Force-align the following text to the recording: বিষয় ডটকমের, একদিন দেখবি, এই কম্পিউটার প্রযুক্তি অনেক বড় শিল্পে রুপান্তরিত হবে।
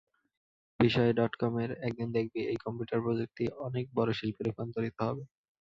বিষয় 0.79 1.11
ডটকমের, 1.17 1.69
একদিন 1.87 2.07
দেখবি, 2.17 2.39
এই 2.45 2.57
কম্পিউটার 2.65 3.03
প্রযুক্তি 3.05 3.43
অনেক 3.65 3.85
বড় 3.95 4.09
শিল্পে 4.19 4.41
রুপান্তরিত 4.43 4.97
হবে। 5.01 5.23